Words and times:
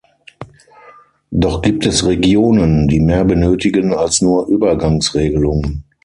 Doch 1.29 1.61
gibt 1.61 1.85
es 1.85 2.03
Regionen, 2.07 2.87
die 2.87 2.99
mehr 2.99 3.23
benötigen 3.23 3.93
als 3.93 4.19
nur 4.19 4.47
Übergangsregelungen. 4.47 5.83